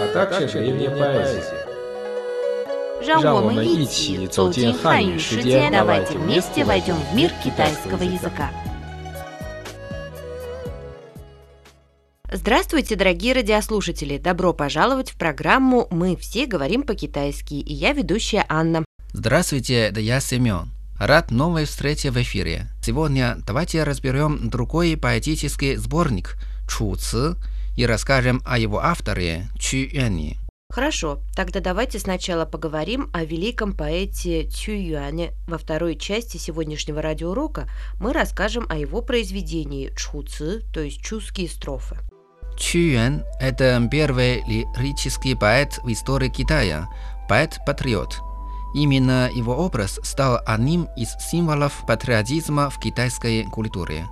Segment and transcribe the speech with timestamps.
[0.00, 1.66] а также древняя поэзия.
[3.04, 8.50] 让我们让我们一一起起走走进进汉语汉语世世界界， давайте давайте вместе вместе войдем в мир китайского китайского языка.
[8.50, 8.50] языка.
[12.34, 14.16] Здравствуйте, дорогие радиослушатели!
[14.18, 18.84] Добро пожаловать в программу «Мы все говорим по-китайски» и я ведущая Анна.
[19.12, 20.70] Здравствуйте, это я Семен.
[20.98, 22.68] Рад новой встрече в эфире.
[22.82, 26.36] Сегодня давайте разберем другой поэтический сборник
[26.68, 27.34] «Чу Ци»
[27.77, 30.37] и расскажем о его авторе Чу Юани.
[30.69, 35.31] Хорошо, тогда давайте сначала поговорим о великом поэте Цю Юане.
[35.47, 37.69] Во второй части сегодняшнего радиоурока
[38.01, 41.97] мы расскажем о его произведении Чу Ци, то есть чуские строфы.
[42.57, 46.89] Чу Юан– это первый лирический поэт в истории Китая,
[47.29, 48.19] поэт-патриот.
[48.73, 54.05] Именно его образ стал одним из символов патриотизма в китайской культуре.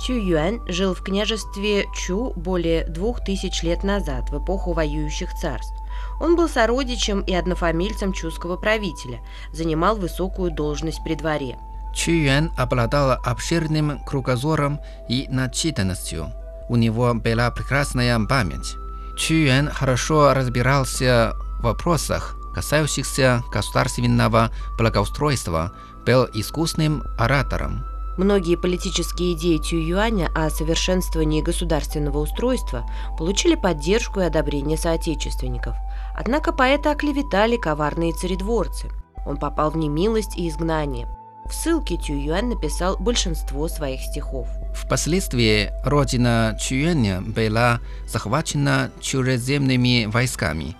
[0.00, 5.74] Цю Юань жил в княжестве Чу более двух тысяч лет назад, в эпоху воюющих царств.
[6.20, 9.20] Он был сородичем и однофамильцем чуского правителя,
[9.52, 11.58] занимал высокую должность при дворе.
[11.94, 16.32] Чу Юан обладал обширным кругозором и начитанностью.
[16.68, 18.76] У него была прекрасная память.
[19.16, 25.72] Чу Юан хорошо разбирался в вопросах, касающихся государственного благоустройства,
[26.06, 27.84] был искусным оратором.
[28.18, 32.84] Многие политические идеи Цю Юаня о совершенствовании государственного устройства
[33.16, 35.76] получили поддержку и одобрение соотечественников.
[36.16, 38.90] Однако поэта оклеветали коварные царедворцы.
[39.24, 41.06] Он попал в немилость и изгнание.
[41.46, 44.48] В ссылке Цю Юань написал большинство своих стихов.
[44.74, 50.74] Впоследствии родина Чу Юаня была захвачена чужеземными войсками.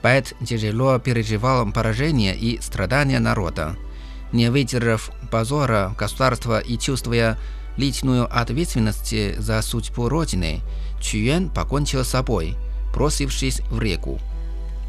[0.00, 3.74] Поэт тяжело переживал поражение и страдания народа.
[4.34, 7.38] Не выдержав позора государства и чувствуя
[7.76, 10.60] личную ответственность за судьбу Родины,
[11.00, 12.56] Чуен покончил с собой,
[12.92, 14.18] бросившись в реку.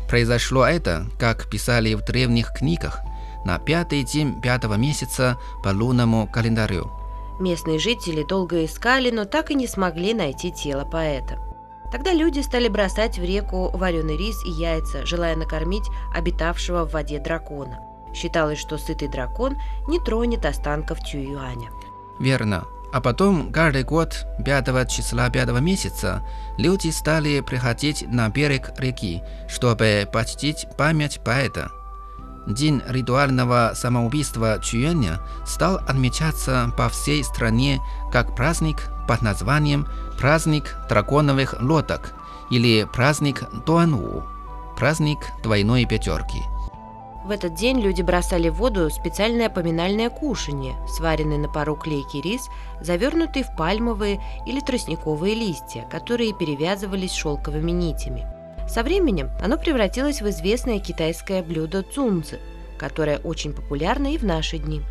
[0.10, 3.02] Произошло это, как писали в древних книгах,
[3.46, 6.92] на пятый день пятого месяца по лунному календарю.
[7.40, 11.38] Местные жители долго искали, но так и не смогли найти тело поэта.
[11.92, 15.86] Тогда люди стали бросать в реку вареный рис и яйца, желая накормить
[16.16, 17.78] обитавшего в воде дракона.
[18.16, 21.70] Считалось, что сытый дракон не тронет останков Тююаня.
[22.20, 22.66] Верно.
[22.94, 26.26] А потом каждый год 5 числа 5 месяца
[26.58, 31.72] люди стали приходить на берег реки, чтобы почтить память поэта.
[32.48, 37.82] День ритуального самоубийства Чуэня стал отмечаться по всей стране
[38.14, 39.88] как праздник под названием
[40.18, 42.14] «Праздник драконовых лодок»
[42.50, 44.24] или «Праздник Дуанву»–
[44.78, 46.44] праздник двойной пятерки.
[47.26, 52.50] В этот день люди бросали в воду специальное поминальное кушанье, сваренный на пару клейкий рис,
[52.82, 58.28] завернутый в пальмовые или тростниковые листья, которые перевязывались шелковыми нитями.
[58.70, 62.40] Со временем оно превратилось в известное китайское блюдо цунци,
[62.78, 64.84] которое очень популярно и в наши дни.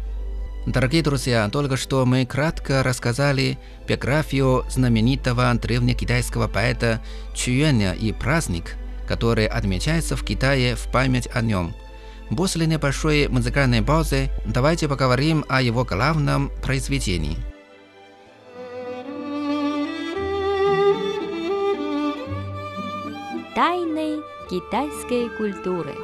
[0.66, 7.00] Дорогие друзья, только что мы кратко рассказали биографию знаменитого древнекитайского поэта
[7.32, 8.74] Чуэня и праздник,
[9.06, 11.72] который отмечается в Китае в память о нем.
[12.36, 17.36] После небольшой музыкальной паузы давайте поговорим о его главном произведении.
[23.54, 25.94] Тайны китайской культуры.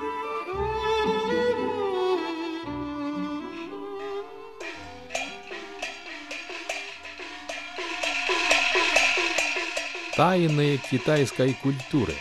[10.17, 12.15] Тайны китайской культуры.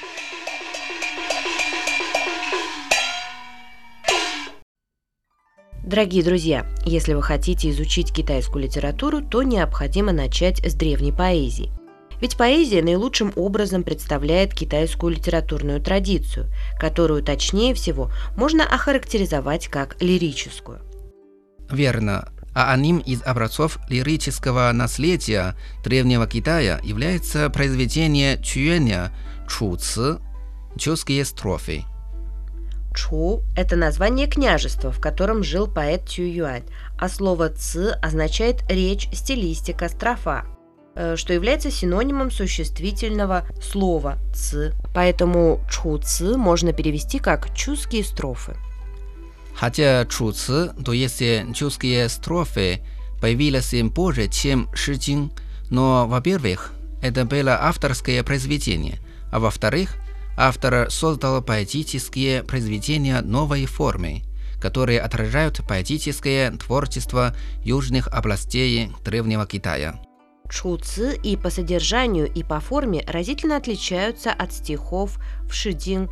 [5.90, 11.72] Дорогие друзья, если вы хотите изучить китайскую литературу, то необходимо начать с древней поэзии.
[12.22, 16.46] Ведь поэзия наилучшим образом представляет китайскую литературную традицию,
[16.80, 20.80] которую точнее всего можно охарактеризовать как лирическую.
[21.72, 22.30] Верно.
[22.54, 29.12] А одним из образцов лирического наследия древнего Китая является произведение Чуэня
[29.50, 30.20] «Чу Ци»–
[30.78, 31.84] «Чуские строфы».
[32.96, 36.64] Чу– это название княжества, в котором жил поэт Цю Юань,
[36.98, 40.46] а слово «ци» означает речь, стилистика, строфа.
[40.96, 44.74] э, что является синонимом существительного слова «ц».
[44.94, 48.56] Поэтому «чу ци» можно перевести как «чуские строфы».
[49.56, 51.22] Хотя чуцы, то есть
[51.54, 52.82] чуские строфы,
[53.22, 55.32] появились позже, чем Шижин,
[55.70, 59.00] но, во-первых, это было авторское произведение,
[59.32, 59.96] а во-вторых,
[60.40, 64.22] автор создал поэтические произведения новой формы,
[64.62, 70.00] которые отражают поэтическое творчество южных областей Древнего Китая.
[70.50, 76.10] Чуцы и по содержанию, и по форме разительно отличаются от стихов в Шидин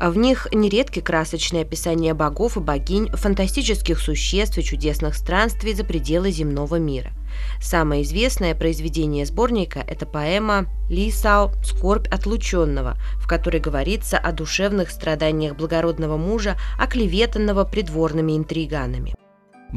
[0.00, 6.30] в них нередки красочные описания богов и богинь, фантастических существ и чудесных странствий за пределы
[6.30, 7.12] земного мира.
[7.60, 14.90] Самое известное произведение сборника– это поэма Ли Сао «Скорбь отлученного», в которой говорится о душевных
[14.90, 19.14] страданиях благородного мужа, оклеветанного придворными интриганами.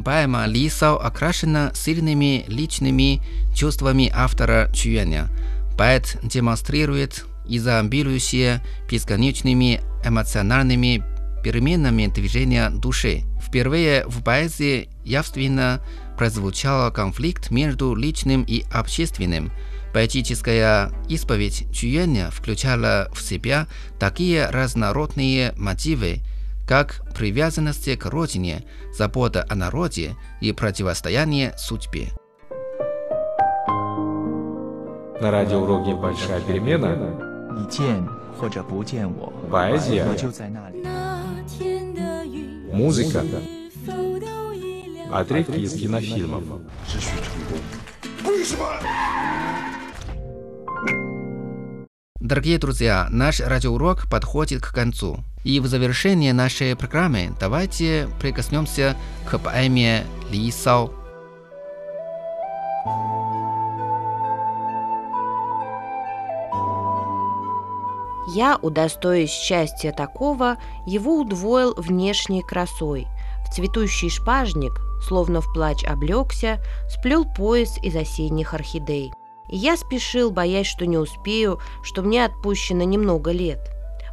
[0.04, 3.22] Поэма Ли Сао окрашена сильными личными
[3.54, 5.28] чувствами автора Чуэня.
[5.76, 11.02] Поэт демонстрирует изобилующие бесконечными эмоциональными
[11.42, 13.22] переменами движения души.
[13.42, 15.80] Впервые в поэзии явственно
[16.16, 19.50] прозвучал конфликт между личным и общественным.
[19.92, 23.66] Поэтическая исповедь Чуэня включала в себя
[23.98, 26.20] такие разнородные мотивы,
[26.68, 28.64] как привязанность к родине,
[28.96, 32.10] забота о народе и противостояние судьбе.
[35.20, 37.29] На радиоуроке «Большая перемена»
[37.59, 38.03] 你见
[38.39, 40.83] 或者不见我， поэзия, 我就在那里。
[42.73, 43.23] музыка,
[45.11, 46.43] отрывки из кинофильмов.
[52.19, 55.23] Дорогие друзья, наш радиоурок подходит к концу.
[55.43, 58.97] И в завершение нашей программы давайте прикоснемся
[59.29, 60.91] к поэме Ли Сао.
[68.26, 73.06] Я, удостоясь счастья такого, его удвоил внешней красой.
[73.46, 79.12] В цветущий шпажник, словно в плач облегся, сплел пояс из осенних орхидей.
[79.48, 83.58] И я спешил, боясь, что не успею, что мне отпущено немного лет.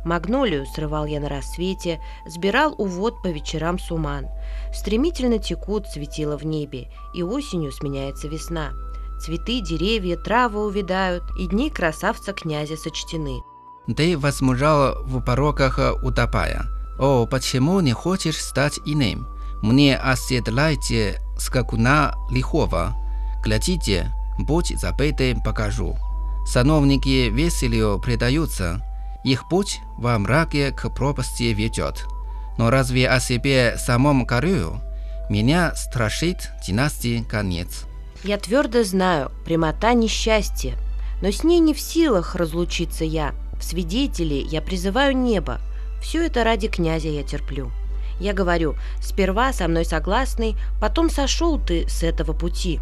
[0.03, 4.27] Магнолию срывал я на рассвете, сбирал увод по вечерам суман.
[4.73, 8.71] Стремительно текут светила в небе, и осенью сменяется весна.
[9.19, 13.41] Цветы, деревья, травы увядают, и дни красавца князя сочтены.
[13.95, 16.65] Ты возмужал в пороках утопая.
[16.99, 19.27] О, почему не хочешь стать иным?
[19.61, 22.95] Мне оседлайте скакуна лихого.
[23.43, 25.97] Глядите, будь забыты покажу.
[26.45, 28.83] Сановники веселью предаются.
[29.23, 32.05] Их путь во мраке к пропасти ведет.
[32.57, 34.81] Но разве о себе самом корю?
[35.29, 37.85] Меня страшит династии конец.
[38.23, 40.75] Я твердо знаю, прямота несчастье,
[41.21, 43.33] но с ней не в силах разлучиться я.
[43.59, 45.59] В свидетели я призываю небо.
[46.01, 47.71] Все это ради князя я терплю.
[48.19, 52.79] Я говорю, сперва со мной согласный, потом сошел ты с этого пути.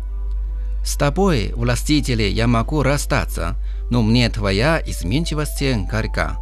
[0.83, 3.55] С тобой, властители, я могу расстаться,
[3.89, 6.37] но мне твоя изменчивость горька.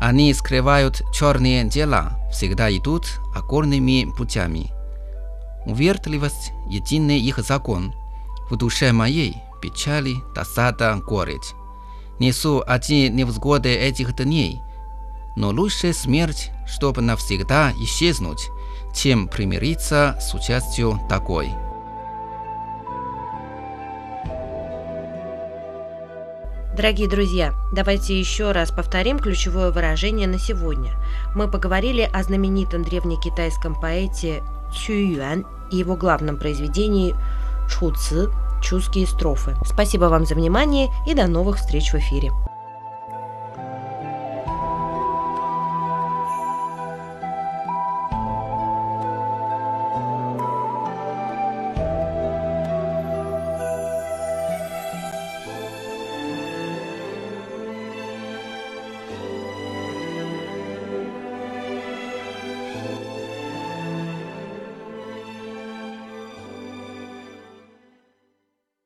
[0.00, 4.72] Они скрывают черные дела, всегда идут окольными путями.
[5.64, 7.94] Увертливость– единый их закон.
[8.50, 11.54] В душе моей печали, досада, горечь.
[12.18, 14.60] Несу один невзгоды этих дней,
[15.36, 18.48] но лучше смерть, чтобы навсегда исчезнуть,
[18.94, 21.50] чем примириться с участью такой.
[26.76, 30.92] Дорогие друзья, давайте еще раз повторим ключевое выражение на сегодня.
[31.34, 34.42] Мы поговорили о знаменитом древнекитайском поэте
[34.74, 37.14] Цю Юань и его главном произведении
[37.68, 38.30] Чу Ци
[38.62, 39.56] «Чуские строфы».
[39.64, 42.32] Спасибо вам за внимание и до новых встреч в эфире.